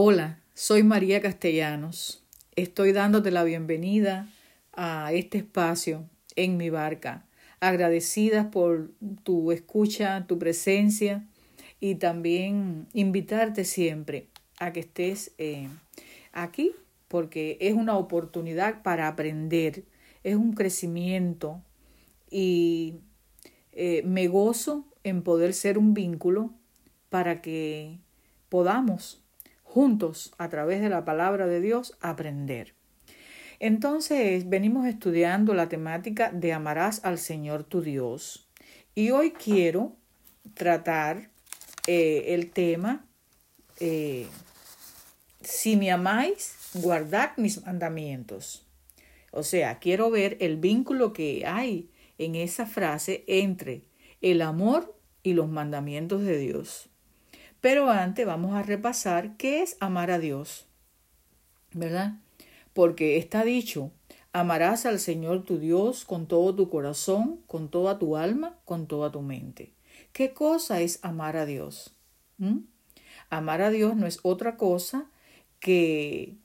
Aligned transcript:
Hola, 0.00 0.38
soy 0.54 0.84
María 0.84 1.20
Castellanos. 1.20 2.22
Estoy 2.54 2.92
dándote 2.92 3.32
la 3.32 3.42
bienvenida 3.42 4.28
a 4.72 5.12
este 5.12 5.38
espacio 5.38 6.08
en 6.36 6.56
mi 6.56 6.70
barca. 6.70 7.26
Agradecida 7.58 8.52
por 8.52 8.92
tu 9.24 9.50
escucha, 9.50 10.24
tu 10.28 10.38
presencia 10.38 11.26
y 11.80 11.96
también 11.96 12.86
invitarte 12.92 13.64
siempre 13.64 14.28
a 14.60 14.72
que 14.72 14.78
estés 14.78 15.32
eh, 15.36 15.68
aquí 16.32 16.76
porque 17.08 17.58
es 17.60 17.74
una 17.74 17.96
oportunidad 17.96 18.84
para 18.84 19.08
aprender, 19.08 19.82
es 20.22 20.36
un 20.36 20.52
crecimiento 20.52 21.60
y 22.30 23.00
eh, 23.72 24.02
me 24.04 24.28
gozo 24.28 24.86
en 25.02 25.24
poder 25.24 25.54
ser 25.54 25.76
un 25.76 25.92
vínculo 25.92 26.52
para 27.10 27.42
que 27.42 27.98
podamos 28.48 29.24
juntos 29.78 30.34
a 30.38 30.48
través 30.48 30.80
de 30.80 30.88
la 30.88 31.04
palabra 31.04 31.46
de 31.46 31.60
Dios 31.60 31.96
aprender. 32.00 32.74
Entonces 33.60 34.48
venimos 34.48 34.88
estudiando 34.88 35.54
la 35.54 35.68
temática 35.68 36.32
de 36.32 36.52
amarás 36.52 37.04
al 37.04 37.16
Señor 37.16 37.62
tu 37.62 37.80
Dios 37.80 38.48
y 38.96 39.12
hoy 39.12 39.30
quiero 39.30 39.94
tratar 40.54 41.30
eh, 41.86 42.34
el 42.34 42.50
tema 42.50 43.06
eh, 43.78 44.26
si 45.42 45.76
me 45.76 45.92
amáis, 45.92 46.56
guardad 46.74 47.36
mis 47.36 47.64
mandamientos. 47.64 48.66
O 49.30 49.44
sea, 49.44 49.78
quiero 49.78 50.10
ver 50.10 50.38
el 50.40 50.56
vínculo 50.56 51.12
que 51.12 51.46
hay 51.46 51.88
en 52.18 52.34
esa 52.34 52.66
frase 52.66 53.22
entre 53.28 53.84
el 54.22 54.42
amor 54.42 54.98
y 55.22 55.34
los 55.34 55.48
mandamientos 55.48 56.22
de 56.22 56.36
Dios. 56.36 56.87
Pero 57.60 57.90
antes 57.90 58.24
vamos 58.24 58.54
a 58.54 58.62
repasar 58.62 59.36
qué 59.36 59.62
es 59.62 59.76
amar 59.80 60.10
a 60.10 60.18
Dios, 60.18 60.66
¿verdad? 61.72 62.14
Porque 62.72 63.16
está 63.16 63.44
dicho, 63.44 63.90
amarás 64.32 64.86
al 64.86 65.00
Señor 65.00 65.42
tu 65.44 65.58
Dios 65.58 66.04
con 66.04 66.26
todo 66.26 66.54
tu 66.54 66.68
corazón, 66.68 67.40
con 67.46 67.68
toda 67.68 67.98
tu 67.98 68.16
alma, 68.16 68.56
con 68.64 68.86
toda 68.86 69.10
tu 69.10 69.22
mente. 69.22 69.72
¿Qué 70.12 70.32
cosa 70.32 70.80
es 70.80 71.00
amar 71.02 71.36
a 71.36 71.46
Dios? 71.46 71.96
¿Mm? 72.38 72.58
Amar 73.30 73.62
a 73.62 73.70
Dios 73.70 73.96
no 73.96 74.06
es 74.06 74.20
otra 74.22 74.56
cosa 74.56 75.10
que 75.58 76.36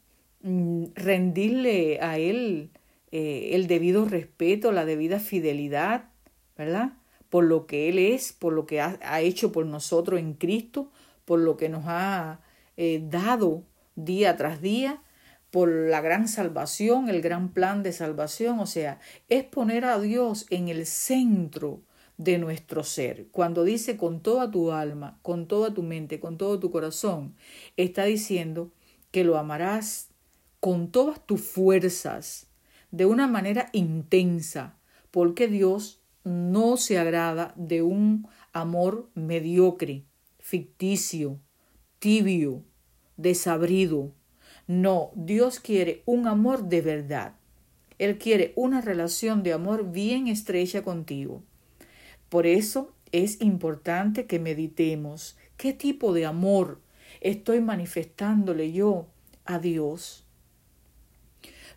mm, 0.42 0.86
rendirle 0.96 2.00
a 2.02 2.18
Él 2.18 2.72
eh, 3.12 3.52
el 3.54 3.68
debido 3.68 4.06
respeto, 4.06 4.72
la 4.72 4.86
debida 4.86 5.20
fidelidad, 5.20 6.10
¿verdad? 6.58 6.94
Por 7.30 7.44
lo 7.44 7.68
que 7.68 7.90
Él 7.90 8.00
es, 8.00 8.34
por 8.34 8.54
lo 8.54 8.66
que 8.66 8.82
ha 8.82 9.22
hecho 9.22 9.52
por 9.52 9.66
nosotros 9.66 10.20
en 10.20 10.34
Cristo, 10.34 10.92
por 11.26 11.40
lo 11.40 11.58
que 11.58 11.70
nos 11.70 11.84
ha 11.88 12.42
eh, 12.78 13.04
dado 13.10 13.64
día 13.96 14.36
tras 14.38 14.62
día, 14.62 15.02
por 15.52 15.70
la 15.70 16.02
gran 16.02 16.28
salvación, 16.28 17.10
el 17.10 17.22
gran 17.22 17.54
plan 17.54 17.84
de 17.84 17.92
salvación. 17.92 18.60
O 18.60 18.66
sea, 18.66 19.00
es 19.30 19.44
poner 19.44 19.86
a 19.86 20.00
Dios 20.00 20.48
en 20.50 20.68
el 20.68 20.86
centro 20.86 21.82
de 22.18 22.38
nuestro 22.38 22.84
ser. 22.84 23.28
Cuando 23.32 23.64
dice 23.64 23.98
con 23.98 24.22
toda 24.22 24.50
tu 24.50 24.72
alma, 24.72 25.20
con 25.22 25.48
toda 25.48 25.74
tu 25.74 25.84
mente, 25.84 26.20
con 26.20 26.38
todo 26.38 26.60
tu 26.60 26.72
corazón, 26.72 27.36
está 27.78 28.06
diciendo 28.06 28.72
que 29.12 29.24
lo 29.24 29.38
amarás 29.38 30.10
con 30.60 30.92
todas 30.92 31.26
tus 31.26 31.42
fuerzas, 31.42 32.48
de 32.90 33.06
una 33.06 33.28
manera 33.28 33.70
intensa, 33.74 34.78
porque 35.12 35.48
Dios 35.48 36.02
no 36.24 36.78
se 36.78 36.98
agrada 36.98 37.54
de 37.58 37.82
un 37.82 38.28
amor 38.54 39.10
mediocre, 39.14 40.06
ficticio, 40.44 41.40
tibio, 42.00 42.66
desabrido. 43.16 44.14
No, 44.68 45.12
Dios 45.16 45.62
quiere 45.62 46.04
un 46.06 46.28
amor 46.28 46.66
de 46.66 46.82
verdad. 46.82 47.36
Él 47.98 48.18
quiere 48.18 48.52
una 48.58 48.82
relación 48.82 49.42
de 49.42 49.54
amor 49.54 49.92
bien 49.92 50.28
estrecha 50.28 50.84
contigo. 50.84 51.44
Por 52.28 52.46
eso 52.46 52.94
es 53.14 53.40
importante 53.42 54.26
que 54.26 54.38
meditemos 54.38 55.38
qué 55.56 55.72
tipo 55.72 56.12
de 56.12 56.26
amor 56.26 56.82
estoy 57.22 57.62
manifestándole 57.62 58.74
yo 58.74 59.08
a 59.46 59.60
Dios. 59.60 60.26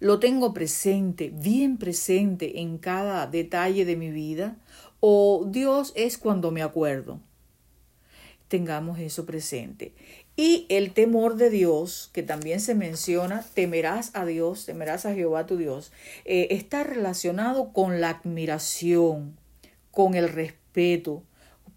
¿Lo 0.01 0.19
tengo 0.19 0.53
presente, 0.53 1.33
bien 1.33 1.79
presente 1.79 2.61
en 2.61 2.79
cada 2.79 3.29
detalle 3.29 3.85
de 3.85 3.95
mi 3.95 4.11
vida? 4.11 4.57
¿O 4.99 5.47
Dios 5.49 5.93
es 5.95 6.19
cuando 6.19 6.51
me 6.51 6.63
acuerdo? 6.63 7.21
Tengamos 8.49 8.99
eso 8.99 9.27
presente. 9.27 9.93
Y 10.37 10.67
el 10.69 10.93
temor 10.93 11.37
de 11.37 11.49
Dios, 11.49 12.11
que 12.13 12.23
también 12.23 12.61
se 12.61 12.75
menciona, 12.75 13.45
temerás 13.55 14.11
a 14.15 14.27
Dios, 14.27 14.67
temerás 14.67 15.07
a 15.07 15.15
Jehová 15.15 15.47
tu 15.47 15.57
Dios, 15.57 15.93
eh, 16.27 16.49
está 16.51 16.85
relacionado 16.85 17.73
con 17.73 18.01
la 18.01 18.11
admiración, 18.11 19.37
con 19.91 20.15
el 20.15 20.29
respeto, 20.29 21.23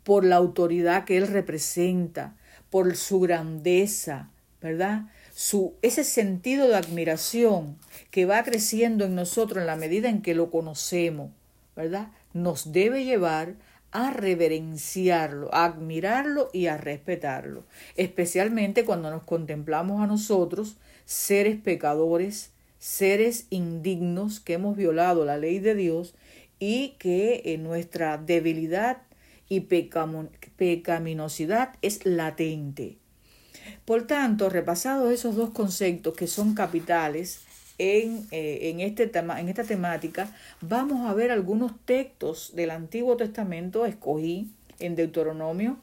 por 0.04 0.26
la 0.26 0.36
autoridad 0.36 1.06
que 1.06 1.18
Él 1.18 1.28
representa, 1.28 2.36
por 2.70 2.96
su 2.98 3.22
grandeza, 3.22 4.30
¿verdad? 4.62 5.04
Su, 5.34 5.76
ese 5.82 6.04
sentido 6.04 6.68
de 6.68 6.76
admiración 6.76 7.78
que 8.12 8.26
va 8.26 8.44
creciendo 8.44 9.06
en 9.06 9.16
nosotros 9.16 9.62
en 9.62 9.68
la 9.68 9.78
medida 9.78 10.10
en 10.10 10.22
que 10.22 10.36
lo 10.36 10.52
conocemos, 10.52 11.32
¿verdad? 11.76 12.10
Nos 12.34 12.74
debe 12.74 13.06
llevar 13.06 13.56
a 13.92 14.12
reverenciarlo, 14.12 15.54
a 15.54 15.66
admirarlo 15.66 16.50
y 16.54 16.68
a 16.68 16.78
respetarlo, 16.78 17.66
especialmente 17.96 18.86
cuando 18.86 19.10
nos 19.10 19.24
contemplamos 19.24 20.02
a 20.02 20.08
nosotros, 20.08 20.78
seres 21.06 21.58
pecadores, 21.58 22.52
seres 22.78 23.48
indignos 23.50 24.40
que 24.40 24.54
hemos 24.54 24.78
violado 24.78 25.26
la 25.26 25.38
ley 25.38 25.60
de 25.60 25.76
Dios 25.76 26.16
y 26.60 26.96
que 27.00 27.42
en 27.46 27.64
nuestra 27.64 28.18
debilidad 28.18 29.02
y 29.48 29.62
pecaminosidad 29.62 31.76
es 31.82 32.06
latente. 32.06 32.98
Por 33.86 34.08
tanto, 34.08 34.50
repasados 34.50 35.12
esos 35.12 35.36
dos 35.36 35.50
conceptos 35.50 36.14
que 36.14 36.28
son 36.28 36.54
capitales, 36.54 37.42
en, 37.80 38.28
eh, 38.30 38.70
en, 38.70 38.82
este 38.82 39.08
tema, 39.08 39.40
en 39.40 39.50
esta 39.50 39.64
temática, 39.64 40.36
vamos 40.62 41.10
a 41.10 41.14
ver 41.14 41.32
algunos 41.32 41.72
textos 41.86 42.52
del 42.56 42.70
Antiguo 42.70 43.18
Testamento, 43.18 43.86
escogí 43.86 44.52
en 44.80 44.96
Deuteronomio, 44.96 45.80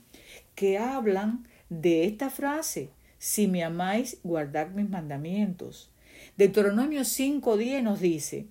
que 0.54 0.78
hablan 0.78 1.48
de 1.68 2.04
esta 2.04 2.30
frase, 2.30 2.90
si 3.18 3.48
me 3.48 3.64
amáis, 3.64 4.18
guardad 4.22 4.68
mis 4.68 4.88
mandamientos. 4.88 5.90
Deuteronomio 6.36 7.00
5.10 7.00 7.82
nos 7.82 8.00
dice, 8.00 8.46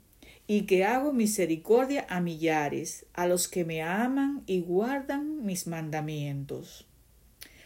y 0.47 0.63
que 0.63 0.85
hago 0.85 1.13
misericordia 1.13 2.05
a 2.09 2.21
millares, 2.21 3.05
a 3.13 3.27
los 3.27 3.47
que 3.47 3.65
me 3.65 3.81
aman 3.81 4.43
y 4.45 4.61
guardan 4.61 5.45
mis 5.45 5.67
mandamientos. 5.67 6.87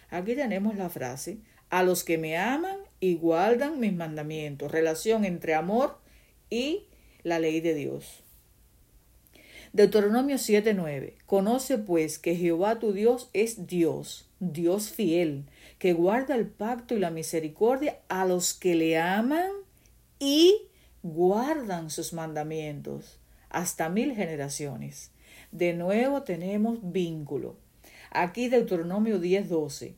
Aquí 0.10 0.36
tenemos 0.36 0.76
la 0.76 0.90
frase, 0.90 1.38
a 1.70 1.84
los 1.84 2.04
que 2.04 2.18
me 2.18 2.38
aman 2.38 2.79
y 3.00 3.16
guardan 3.16 3.80
mis 3.80 3.94
mandamientos. 3.94 4.72
Relación 4.72 5.26
entre 5.26 5.54
amor 5.56 5.98
y 6.50 6.86
la 7.24 7.40
ley 7.40 7.62
de 7.62 7.74
Dios. 7.74 8.24
Deuteronomio 9.72 10.38
7:9. 10.38 11.14
Conoce 11.26 11.78
pues 11.78 12.18
que 12.18 12.36
Jehová 12.36 12.80
tu 12.80 12.92
Dios 12.92 13.30
es 13.34 13.68
Dios, 13.68 14.28
Dios 14.40 14.90
fiel, 14.90 15.46
que 15.78 15.94
guarda 15.94 16.36
el 16.36 16.48
pacto 16.48 16.96
y 16.96 17.00
la 17.00 17.12
misericordia 17.12 18.00
a 18.10 18.26
los 18.26 18.54
que 18.54 18.74
le 18.74 18.98
aman 18.98 19.52
y 20.18 20.68
guardan 21.04 21.92
sus 21.92 22.14
mandamientos 22.14 23.20
hasta 23.50 23.90
mil 23.90 24.16
generaciones. 24.16 25.12
De 25.52 25.74
nuevo 25.74 26.24
tenemos 26.24 26.80
vínculo. 26.92 27.58
Aquí 28.12 28.50
Deuteronomio 28.50 29.20
10:12. 29.20 29.94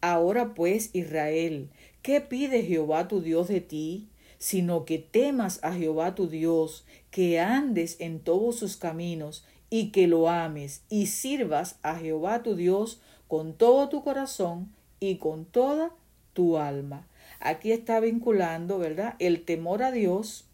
Ahora 0.00 0.52
pues, 0.52 0.90
Israel, 0.92 1.70
¿qué 2.04 2.20
pide 2.20 2.62
Jehová 2.62 3.08
tu 3.08 3.22
Dios 3.22 3.48
de 3.48 3.62
ti? 3.62 4.08
Sino 4.36 4.84
que 4.84 4.98
temas 4.98 5.58
a 5.64 5.72
Jehová 5.72 6.14
tu 6.14 6.28
Dios, 6.28 6.84
que 7.10 7.40
andes 7.40 7.96
en 7.98 8.20
todos 8.20 8.56
sus 8.56 8.76
caminos, 8.76 9.44
y 9.70 9.90
que 9.90 10.06
lo 10.06 10.28
ames, 10.28 10.82
y 10.90 11.06
sirvas 11.06 11.78
a 11.82 11.96
Jehová 11.96 12.42
tu 12.42 12.56
Dios 12.56 13.00
con 13.26 13.54
todo 13.54 13.88
tu 13.88 14.04
corazón 14.04 14.70
y 15.00 15.16
con 15.16 15.46
toda 15.46 15.92
tu 16.34 16.58
alma. 16.58 17.08
Aquí 17.40 17.72
está 17.72 18.00
vinculando, 18.00 18.78
¿verdad? 18.78 19.14
El 19.18 19.42
temor 19.46 19.82
a 19.82 19.90
Dios, 19.90 20.44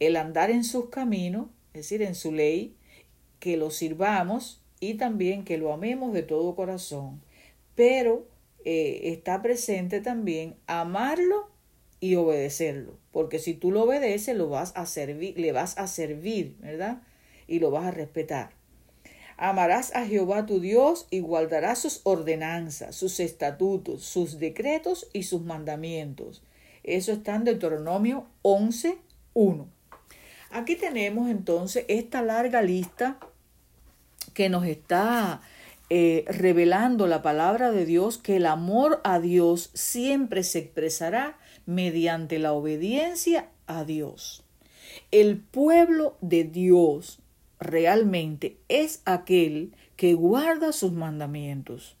el 0.00 0.16
andar 0.16 0.50
en 0.50 0.64
sus 0.64 0.88
caminos, 0.88 1.46
es 1.72 1.82
decir, 1.82 2.02
en 2.02 2.16
su 2.16 2.32
ley, 2.32 2.74
que 3.38 3.56
lo 3.56 3.70
sirvamos 3.70 4.60
y 4.80 4.94
también 4.94 5.44
que 5.44 5.56
lo 5.56 5.72
amemos 5.72 6.12
de 6.12 6.24
todo 6.24 6.56
corazón. 6.56 7.22
Pero 7.76 8.26
eh, 8.64 9.12
está 9.12 9.42
presente 9.42 10.00
también 10.00 10.56
amarlo 10.66 11.50
y 12.00 12.16
obedecerlo, 12.16 12.98
porque 13.12 13.38
si 13.38 13.54
tú 13.54 13.70
lo 13.70 13.82
obedeces, 13.82 14.36
lo 14.36 14.48
vas 14.48 14.72
a 14.74 14.86
servir, 14.86 15.38
le 15.38 15.52
vas 15.52 15.78
a 15.78 15.86
servir, 15.86 16.56
¿verdad? 16.60 17.02
Y 17.46 17.60
lo 17.60 17.70
vas 17.70 17.86
a 17.86 17.90
respetar. 17.90 18.50
Amarás 19.36 19.94
a 19.94 20.06
Jehová 20.06 20.46
tu 20.46 20.60
Dios 20.60 21.06
y 21.10 21.20
guardarás 21.20 21.80
sus 21.80 22.00
ordenanzas, 22.04 22.94
sus 22.94 23.20
estatutos, 23.20 24.04
sus 24.04 24.38
decretos 24.38 25.08
y 25.12 25.24
sus 25.24 25.42
mandamientos. 25.42 26.42
Eso 26.84 27.12
está 27.12 27.34
en 27.34 27.44
Deuteronomio 27.44 28.26
11, 28.42 28.98
1. 29.32 29.68
Aquí 30.50 30.76
tenemos 30.76 31.28
entonces 31.30 31.84
esta 31.88 32.22
larga 32.22 32.62
lista 32.62 33.18
que 34.34 34.48
nos 34.48 34.64
está 34.66 35.40
eh, 35.96 36.24
revelando 36.26 37.06
la 37.06 37.22
palabra 37.22 37.70
de 37.70 37.86
Dios 37.86 38.18
que 38.18 38.34
el 38.34 38.46
amor 38.46 39.00
a 39.04 39.20
Dios 39.20 39.70
siempre 39.74 40.42
se 40.42 40.58
expresará 40.58 41.38
mediante 41.66 42.40
la 42.40 42.52
obediencia 42.52 43.48
a 43.68 43.84
Dios. 43.84 44.42
El 45.12 45.38
pueblo 45.38 46.16
de 46.20 46.42
Dios 46.42 47.20
realmente 47.60 48.56
es 48.66 49.02
aquel 49.04 49.76
que 49.94 50.14
guarda 50.14 50.72
sus 50.72 50.90
mandamientos. 50.90 51.94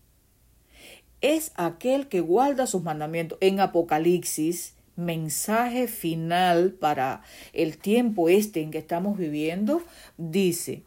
Es 1.20 1.52
aquel 1.54 2.08
que 2.08 2.18
guarda 2.18 2.66
sus 2.66 2.82
mandamientos. 2.82 3.38
En 3.40 3.60
Apocalipsis, 3.60 4.74
mensaje 4.96 5.86
final 5.86 6.72
para 6.72 7.22
el 7.52 7.78
tiempo 7.78 8.28
este 8.28 8.60
en 8.60 8.72
que 8.72 8.78
estamos 8.78 9.16
viviendo, 9.16 9.82
dice, 10.18 10.82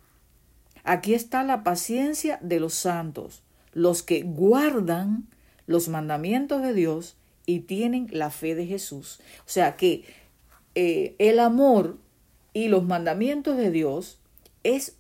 aquí 0.88 1.14
está 1.14 1.44
la 1.44 1.64
paciencia 1.64 2.40
de 2.42 2.60
los 2.60 2.74
santos, 2.74 3.44
los 3.74 4.02
que 4.02 4.24
guardan 4.24 5.28
los 5.68 5.90
mandamientos 5.90 6.62
de 6.62 6.74
Dios 6.74 7.18
y 7.46 7.60
tienen 7.60 8.08
la 8.12 8.32
fe 8.32 8.56
de 8.56 8.66
Jesús. 8.66 9.20
O 9.40 9.50
sea 9.50 9.76
que 9.76 10.06
eh, 10.76 11.16
el 11.20 11.40
amor 11.40 11.98
y 12.54 12.70
los 12.70 12.86
mandamientos 12.86 13.58
de 13.58 13.70
Dios 13.70 14.20
es 14.64 14.96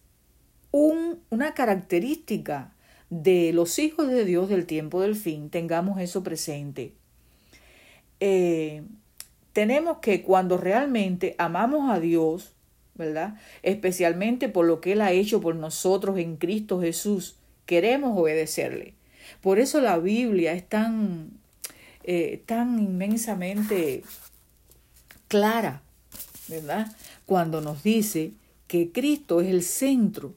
un, 0.71 1.19
una 1.29 1.53
característica 1.53 2.73
de 3.09 3.53
los 3.53 3.79
hijos 3.79 4.09
de 4.09 4.25
Dios 4.25 4.49
del 4.49 4.65
tiempo 4.65 5.01
del 5.01 5.15
fin. 5.15 5.49
Tengamos 5.49 5.99
eso 5.99 6.21
presente. 6.21 6.93
Eh, 8.19 8.83
tenemos 9.53 9.99
que 9.99 10.21
cuando 10.21 10.57
realmente 10.57 11.35
amamos 11.37 11.89
a 11.89 11.99
Dios, 11.99 12.56
¿verdad? 12.97 13.35
Especialmente 13.63 14.49
por 14.49 14.65
lo 14.65 14.81
que 14.81 14.93
Él 14.93 15.01
ha 15.01 15.11
hecho 15.11 15.41
por 15.41 15.55
nosotros 15.55 16.17
en 16.17 16.37
Cristo 16.37 16.81
Jesús, 16.81 17.35
queremos 17.65 18.17
obedecerle. 18.17 18.93
Por 19.41 19.59
eso 19.59 19.81
la 19.81 19.97
Biblia 19.97 20.53
es 20.53 20.67
tan 20.67 21.31
eh, 22.09 22.41
tan 22.45 22.79
inmensamente 22.79 24.01
clara, 25.27 25.81
¿verdad? 26.47 26.95
Cuando 27.25 27.59
nos 27.59 27.83
dice 27.83 28.31
que 28.67 28.93
Cristo 28.93 29.41
es 29.41 29.49
el 29.49 29.61
centro 29.61 30.33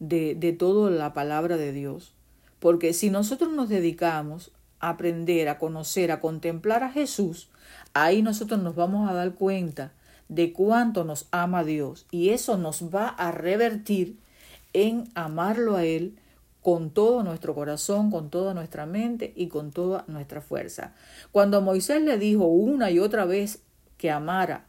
de, 0.00 0.34
de 0.34 0.52
toda 0.52 0.90
la 0.90 1.14
palabra 1.14 1.56
de 1.56 1.70
Dios. 1.70 2.12
Porque 2.58 2.92
si 2.92 3.10
nosotros 3.10 3.52
nos 3.52 3.68
dedicamos 3.68 4.50
a 4.80 4.88
aprender, 4.88 5.48
a 5.48 5.60
conocer, 5.60 6.10
a 6.10 6.18
contemplar 6.18 6.82
a 6.82 6.90
Jesús, 6.90 7.48
ahí 7.92 8.20
nosotros 8.20 8.60
nos 8.60 8.74
vamos 8.74 9.08
a 9.08 9.14
dar 9.14 9.34
cuenta 9.34 9.92
de 10.34 10.52
cuánto 10.52 11.04
nos 11.04 11.28
ama 11.30 11.62
Dios 11.62 12.06
y 12.10 12.30
eso 12.30 12.58
nos 12.58 12.82
va 12.94 13.08
a 13.08 13.30
revertir 13.30 14.18
en 14.72 15.08
amarlo 15.14 15.76
a 15.76 15.84
Él 15.84 16.18
con 16.60 16.90
todo 16.90 17.22
nuestro 17.22 17.54
corazón, 17.54 18.10
con 18.10 18.30
toda 18.30 18.54
nuestra 18.54 18.86
mente 18.86 19.32
y 19.36 19.48
con 19.48 19.70
toda 19.70 20.04
nuestra 20.08 20.40
fuerza. 20.40 20.94
Cuando 21.30 21.60
Moisés 21.60 22.02
le 22.02 22.18
dijo 22.18 22.46
una 22.46 22.90
y 22.90 22.98
otra 22.98 23.26
vez 23.26 23.62
que 23.96 24.10
amara, 24.10 24.66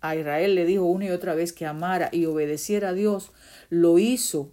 a 0.00 0.14
Israel 0.14 0.54
le 0.54 0.66
dijo 0.66 0.84
una 0.84 1.06
y 1.06 1.10
otra 1.10 1.34
vez 1.34 1.52
que 1.52 1.64
amara 1.64 2.10
y 2.12 2.26
obedeciera 2.26 2.90
a 2.90 2.92
Dios, 2.92 3.30
lo 3.70 3.98
hizo, 3.98 4.50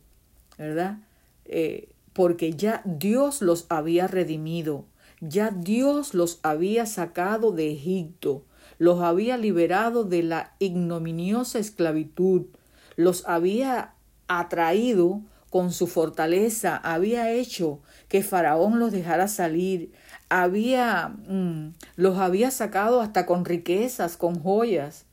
¿verdad? 0.58 1.00
Eh, 1.46 1.90
porque 2.14 2.54
ya 2.54 2.82
Dios 2.86 3.42
los 3.42 3.66
había 3.70 4.08
redimido, 4.08 4.86
ya 5.20 5.52
Dios 5.52 6.14
los 6.14 6.40
había 6.44 6.86
sacado 6.86 7.52
de 7.52 7.72
Egipto, 7.72 8.44
los 8.78 9.02
había 9.02 9.38
liberado 9.38 10.04
de 10.04 10.24
la 10.24 10.54
ignominiosa 10.60 11.60
esclavitud, 11.60 12.48
los 12.96 13.28
había 13.28 13.94
atraído 14.28 15.22
con 15.56 15.72
su 15.72 15.88
fortaleza 15.88 16.76
había 16.76 17.32
hecho 17.32 17.80
que 18.10 18.24
Faraón 18.24 18.78
los 18.78 18.92
dejara 18.92 19.30
salir, 19.30 19.94
había 20.28 21.08
mm, 21.30 21.76
los 21.96 22.18
había 22.18 22.52
sacado 22.52 23.00
hasta 23.00 23.26
con 23.26 23.46
riquezas, 23.46 24.18
con 24.18 24.38
joyas, 24.38 25.06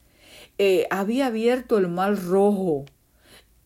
eh, 0.58 0.88
había 0.91 1.26
abierto 1.26 1.79
el 1.79 1.87
mar 1.87 2.20
rojo 2.25 2.87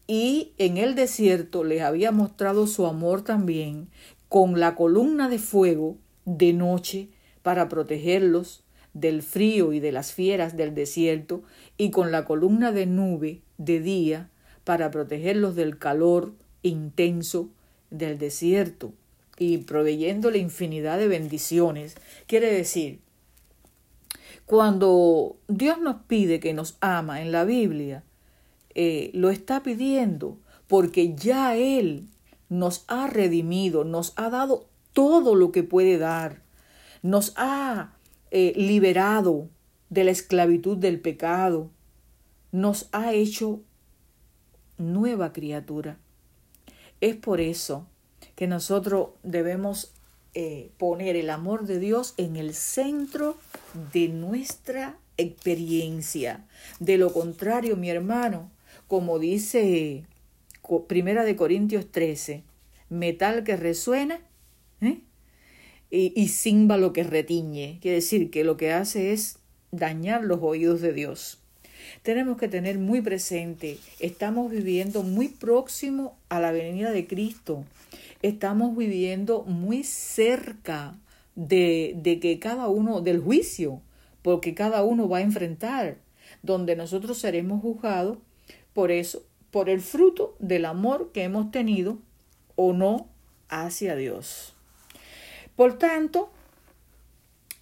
y 0.07 0.53
en 0.59 0.77
el 0.77 0.95
desierto 0.95 1.65
les 1.65 1.81
había 1.81 2.13
mostrado 2.13 2.67
su 2.67 2.87
amor 2.87 3.23
también 3.23 3.89
con 4.29 4.61
la 4.61 4.75
columna 4.75 5.31
de 5.31 5.39
fuego 5.39 5.97
de 6.27 6.53
noche 6.53 7.09
para 7.41 7.71
protegerlos 7.71 8.65
del 8.97 9.23
frío 9.23 9.75
y 9.75 9.81
de 9.81 9.93
las 9.93 10.15
fieras 10.15 10.57
del 10.57 10.75
desierto 10.75 11.43
y 11.77 11.91
con 11.91 12.13
la 12.13 12.25
columna 12.25 12.73
de 12.73 12.87
nube 12.87 13.43
de 13.59 13.81
día 13.81 14.31
para 14.65 14.91
protegerlos 14.91 15.55
del 15.55 15.79
calor 15.79 16.33
intenso 16.63 17.51
del 17.91 18.19
desierto 18.19 18.95
y 19.37 19.59
proveyéndole 19.59 20.39
infinidad 20.39 20.99
de 20.99 21.09
bendiciones. 21.09 21.97
Quiere 22.27 22.51
decir, 22.51 23.01
cuando 24.47 25.37
Dios 25.47 25.79
nos 25.79 25.97
pide 26.07 26.41
que 26.41 26.55
nos 26.55 26.79
ama 26.81 27.21
en 27.21 27.33
la 27.33 27.45
Biblia, 27.45 28.03
eh, 28.75 29.11
lo 29.13 29.29
está 29.29 29.63
pidiendo 29.63 30.39
porque 30.69 31.15
ya 31.15 31.55
Él 31.55 32.09
nos 32.49 32.85
ha 32.89 33.09
redimido, 33.09 33.85
nos 33.85 34.15
ha 34.17 34.31
dado 34.31 34.69
todo 34.95 35.35
lo 35.35 35.53
que 35.53 35.65
puede 35.65 35.99
dar, 35.99 36.41
nos 37.03 37.35
ha 37.37 37.96
eh, 38.31 38.53
liberado 38.57 39.49
de 39.91 40.05
la 40.05 40.11
esclavitud 40.11 40.77
del 40.77 41.01
pecado, 41.01 41.71
nos 42.53 42.89
ha 42.93 43.13
hecho 43.13 43.61
nueva 44.79 45.33
criatura. 45.33 45.99
Es 47.01 47.17
por 47.17 47.41
eso 47.41 47.87
que 48.35 48.47
nosotros 48.47 49.11
debemos 49.23 49.93
eh, 50.35 50.71
poner 50.77 51.17
el 51.17 51.31
amor 51.31 51.67
de 51.67 51.79
Dios 51.79 52.15
en 52.17 52.37
el 52.37 52.55
centro 52.55 53.39
de 53.93 54.09
nuestra 54.09 54.99
experiencia. 55.17 56.45
De 56.79 56.99
lo 56.99 57.13
contrario, 57.13 57.77
mi 57.77 57.91
hermano, 57.91 58.51
como 58.87 59.19
dice 59.19 60.05
Primera 60.89 61.25
de 61.25 61.37
Corintios 61.37 61.91
13, 61.91 62.43
metal 62.89 63.45
que 63.45 63.57
resuena 63.57 64.21
¿eh? 64.81 65.01
Y, 65.91 66.13
y 66.15 66.29
címbalo 66.29 66.93
que 66.93 67.05
retiñe. 67.05 67.79
Quiere 67.81 67.97
decir 67.97 68.31
que 68.31 68.45
lo 68.45 68.57
que 68.57 68.73
hace 68.73 69.13
es 69.13 69.39
dañar 69.71 70.25
los 70.25 70.41
oídos 70.43 70.81
de 70.81 70.93
Dios 70.93 71.39
tenemos 72.03 72.37
que 72.37 72.49
tener 72.49 72.79
muy 72.79 73.01
presente, 73.01 73.79
estamos 74.01 74.51
viviendo 74.51 75.03
muy 75.03 75.29
próximo 75.29 76.17
a 76.29 76.41
la 76.41 76.53
venida 76.53 76.91
de 76.91 77.07
Cristo, 77.07 77.65
estamos 78.23 78.77
viviendo 78.77 79.43
muy 79.43 79.85
cerca 79.85 80.95
de, 81.35 81.95
de 81.97 82.21
que 82.21 82.39
cada 82.39 82.69
uno, 82.69 83.01
del 83.01 83.21
juicio, 83.21 83.81
porque 84.23 84.55
cada 84.55 84.83
uno 84.83 85.09
va 85.09 85.19
a 85.19 85.23
enfrentar, 85.23 85.99
donde 86.43 86.77
nosotros 86.77 87.19
seremos 87.19 87.63
juzgados 87.63 88.19
por 88.73 88.91
eso, 88.91 89.25
por 89.51 89.69
el 89.69 89.81
fruto 89.81 90.37
del 90.39 90.65
amor 90.65 91.11
que 91.13 91.23
hemos 91.23 91.51
tenido 91.51 91.99
o 92.57 92.73
no 92.73 93.09
hacia 93.49 93.97
Dios. 93.97 94.56
Por 95.57 95.79
tanto, 95.79 96.31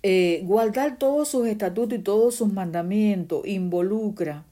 eh, 0.03 0.43
guardar 0.45 0.99
todos 0.99 1.29
sus 1.29 1.47
estatutos 1.47 1.99
y 1.99 2.03
todos 2.03 2.35
sus 2.35 2.53
mandamientos 2.53 3.47
involucra 3.47 4.45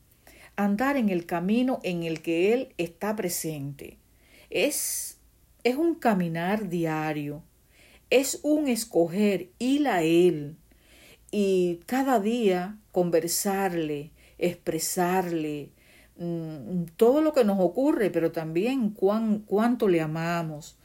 andar 0.56 0.96
en 0.96 1.08
el 1.08 1.26
camino 1.26 1.80
en 1.82 2.04
el 2.04 2.22
que 2.22 2.52
Él 2.52 2.74
está 2.78 3.16
presente. 3.16 3.98
Es, 4.50 5.18
es 5.64 5.76
un 5.76 5.94
caminar 5.94 6.68
diario, 6.68 7.42
es 8.10 8.40
un 8.42 8.68
escoger 8.68 9.48
ir 9.58 9.88
a 9.88 10.02
Él 10.02 10.56
y 11.30 11.80
cada 11.86 12.20
día 12.20 12.78
conversarle, 12.92 14.10
expresarle 14.38 15.70
mm, 16.18 16.84
todo 16.96 17.22
lo 17.22 17.32
que 17.32 17.44
nos 17.44 17.58
ocurre, 17.58 18.10
pero 18.10 18.30
también 18.30 18.90
cuán, 18.90 19.40
cuánto 19.40 19.88
le 19.88 20.00
amamos, 20.00 20.76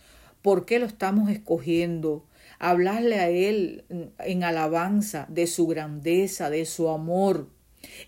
por 0.41 0.65
qué 0.65 0.79
lo 0.79 0.85
estamos 0.85 1.29
escogiendo, 1.29 2.23
hablarle 2.59 3.19
a 3.19 3.29
Él 3.29 3.85
en 4.19 4.43
alabanza 4.43 5.25
de 5.29 5.47
su 5.47 5.67
grandeza, 5.67 6.49
de 6.49 6.65
su 6.65 6.89
amor, 6.89 7.49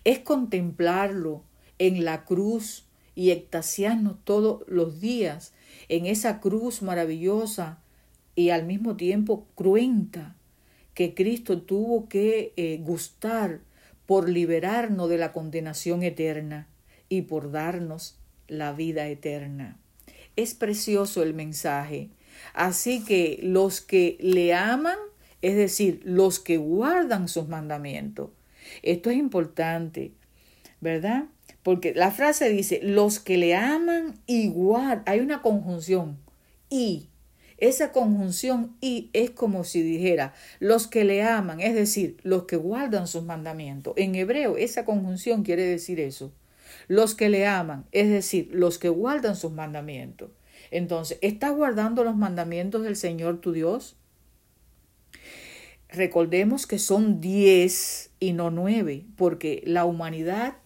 es 0.04 0.18
contemplarlo 0.20 1.44
en 1.78 2.04
la 2.04 2.24
cruz 2.24 2.86
y 3.14 3.30
extasiarnos 3.30 4.16
todos 4.24 4.62
los 4.68 5.00
días 5.00 5.52
en 5.88 6.06
esa 6.06 6.40
cruz 6.40 6.82
maravillosa 6.82 7.80
y 8.34 8.50
al 8.50 8.64
mismo 8.64 8.96
tiempo 8.96 9.46
cruenta 9.54 10.36
que 10.94 11.14
Cristo 11.14 11.62
tuvo 11.62 12.08
que 12.08 12.52
eh, 12.56 12.78
gustar 12.82 13.60
por 14.06 14.28
liberarnos 14.28 15.08
de 15.08 15.18
la 15.18 15.32
condenación 15.32 16.02
eterna 16.02 16.68
y 17.08 17.22
por 17.22 17.50
darnos 17.50 18.18
la 18.48 18.72
vida 18.72 19.08
eterna. 19.08 19.78
Es 20.36 20.54
precioso 20.54 21.22
el 21.22 21.34
mensaje. 21.34 22.10
Así 22.54 23.04
que 23.04 23.40
los 23.42 23.80
que 23.80 24.16
le 24.20 24.54
aman, 24.54 24.98
es 25.42 25.56
decir, 25.56 26.00
los 26.04 26.38
que 26.40 26.56
guardan 26.56 27.28
sus 27.28 27.48
mandamientos. 27.48 28.30
Esto 28.82 29.10
es 29.10 29.16
importante, 29.16 30.12
¿verdad? 30.80 31.24
Porque 31.62 31.94
la 31.94 32.10
frase 32.10 32.48
dice, 32.48 32.80
los 32.82 33.20
que 33.20 33.36
le 33.36 33.54
aman 33.54 34.18
igual, 34.26 35.02
hay 35.06 35.20
una 35.20 35.42
conjunción, 35.42 36.18
y. 36.68 37.06
Esa 37.58 37.92
conjunción 37.92 38.74
y 38.80 39.10
es 39.12 39.30
como 39.32 39.64
si 39.64 39.82
dijera, 39.82 40.32
los 40.60 40.86
que 40.86 41.04
le 41.04 41.22
aman, 41.22 41.60
es 41.60 41.74
decir, 41.74 42.16
los 42.22 42.44
que 42.44 42.56
guardan 42.56 43.06
sus 43.06 43.22
mandamientos. 43.22 43.92
En 43.98 44.14
hebreo, 44.14 44.56
esa 44.56 44.86
conjunción 44.86 45.42
quiere 45.42 45.64
decir 45.64 46.00
eso. 46.00 46.32
Los 46.88 47.14
que 47.14 47.28
le 47.28 47.46
aman, 47.46 47.84
es 47.92 48.08
decir, 48.08 48.48
los 48.50 48.78
que 48.78 48.88
guardan 48.88 49.36
sus 49.36 49.52
mandamientos. 49.52 50.30
Entonces, 50.70 51.18
¿estás 51.20 51.54
guardando 51.54 52.04
los 52.04 52.16
mandamientos 52.16 52.82
del 52.82 52.96
Señor 52.96 53.40
tu 53.40 53.52
Dios? 53.52 53.96
Recordemos 55.88 56.66
que 56.66 56.78
son 56.78 57.20
diez 57.20 58.10
y 58.20 58.32
no 58.32 58.50
nueve, 58.50 59.04
porque 59.16 59.62
la 59.66 59.84
humanidad 59.84 60.58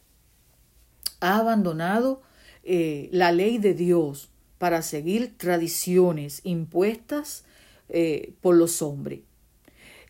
ha 1.20 1.38
abandonado 1.38 2.20
eh, 2.62 3.08
la 3.12 3.32
ley 3.32 3.58
de 3.58 3.72
Dios 3.72 4.30
para 4.58 4.82
seguir 4.82 5.36
tradiciones 5.38 6.40
impuestas 6.44 7.44
eh, 7.88 8.34
por 8.40 8.56
los 8.56 8.82
hombres. 8.82 9.20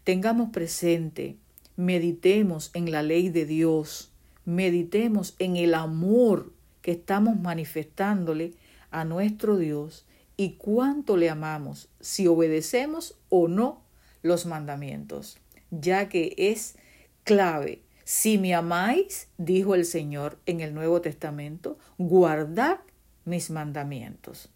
Tengamos 0.03 0.51
presente, 0.51 1.37
meditemos 1.77 2.71
en 2.75 2.91
la 2.91 3.03
ley 3.03 3.31
de 3.31 3.47
Dios, 3.47 4.13
meditemos 4.45 5.35
en 5.39 5.57
el 5.57 5.75
amor 5.75 6.53
que 6.83 6.93
estamos 6.93 7.39
manifestándole 7.39 8.53
a 8.95 9.05
nuestro 9.05 9.57
Dios 9.57 10.07
y 10.37 10.53
cuánto 10.53 11.17
le 11.17 11.29
amamos 11.29 11.89
si 12.01 12.29
obedecemos 12.29 13.19
o 13.29 13.49
no 13.49 13.83
los 14.23 14.47
mandamientos, 14.47 15.39
ya 15.71 16.09
que 16.09 16.35
es 16.39 16.77
clave. 17.25 17.83
Si 18.05 18.39
me 18.39 18.55
amáis, 18.55 19.29
dijo 19.37 19.75
el 19.75 19.85
Señor 19.85 20.39
en 20.47 20.61
el 20.61 20.75
Nuevo 20.75 21.01
Testamento, 21.01 21.77
guardad 21.99 22.79
mis 23.25 23.51
mandamientos. 23.51 24.49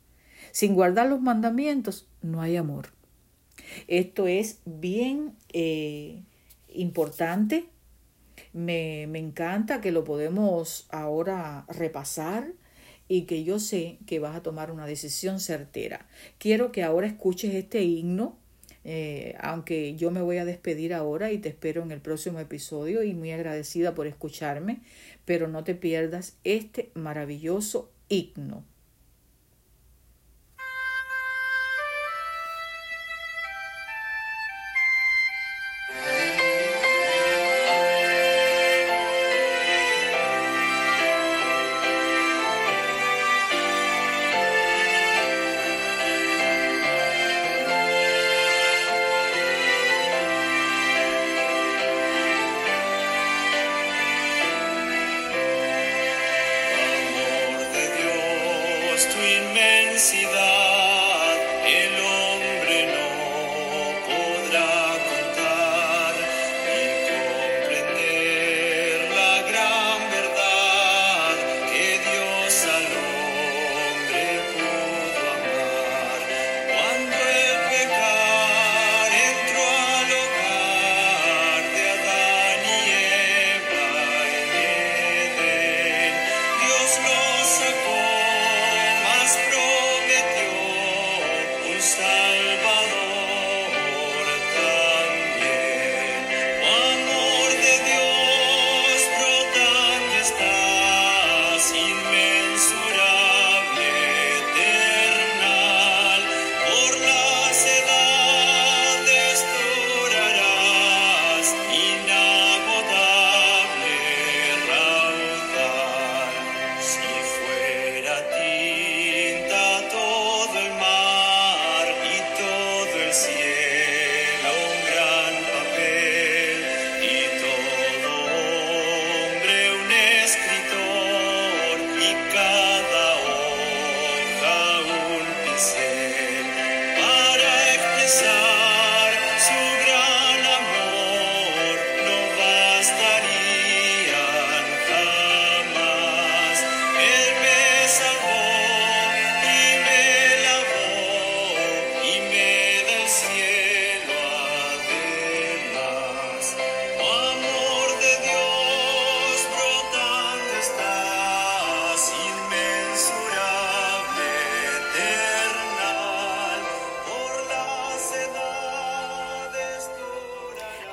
Sin 0.52 0.75
guardar 0.75 1.09
los 1.09 1.21
mandamientos 1.21 2.09
no 2.23 2.40
hay 2.40 2.57
amor. 2.57 2.92
Esto 3.88 4.28
es 4.28 4.61
bien 4.64 5.35
eh, 5.52 6.23
importante. 6.68 7.66
Me, 8.52 9.07
me 9.09 9.18
encanta 9.18 9.80
que 9.80 9.90
lo 9.90 10.04
podemos 10.04 10.87
ahora 10.90 11.64
repasar 11.68 12.52
y 13.09 13.23
que 13.23 13.43
yo 13.43 13.59
sé 13.59 13.99
que 14.07 14.19
vas 14.19 14.37
a 14.37 14.43
tomar 14.43 14.71
una 14.71 14.87
decisión 14.87 15.41
certera. 15.41 16.07
Quiero 16.38 16.71
que 16.73 16.83
ahora 16.83 17.07
escuches 17.07 17.55
este 17.55 17.83
himno, 17.83 18.37
eh, 18.85 19.35
aunque 19.41 19.97
yo 19.97 20.11
me 20.11 20.23
voy 20.23 20.37
a 20.37 20.45
despedir 20.45 20.95
ahora 20.95 21.33
y 21.33 21.38
te 21.38 21.49
espero 21.49 21.83
en 21.83 21.91
el 21.91 22.00
próximo 22.00 22.38
episodio 22.38 23.03
y 23.03 23.15
muy 23.15 23.33
agradecida 23.33 23.95
por 23.95 24.07
escucharme, 24.07 24.81
pero 25.25 25.49
no 25.49 25.65
te 25.65 25.75
pierdas 25.75 26.37
este 26.45 26.91
maravilloso 26.95 27.91
himno. 28.09 28.65
felicidad. 59.99 60.48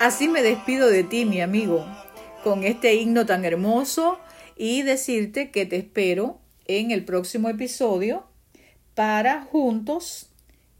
Así 0.06 0.28
me 0.28 0.44
despido 0.44 0.88
de 0.88 1.04
ti, 1.04 1.26
mi 1.26 1.42
amigo, 1.42 1.84
con 2.44 2.64
este 2.64 2.94
himno 2.94 3.26
tan 3.26 3.44
hermoso 3.44 4.20
y 4.56 4.84
decirte 4.84 5.50
que 5.50 5.66
te 5.66 5.78
espero 5.78 6.38
en 6.68 6.92
el 6.92 7.04
próximo 7.04 7.50
episodio 7.50 8.28
para 8.94 9.42
juntos 9.42 10.30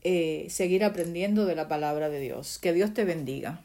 eh, 0.04 0.46
seguir 0.52 0.84
aprendiendo 0.84 1.48
de 1.48 1.56
la 1.56 1.68
palabra 1.68 2.10
de 2.10 2.20
Dios. 2.20 2.60
Que 2.60 2.72
Dios 2.72 2.94
te 2.94 3.04
bendiga. 3.04 3.65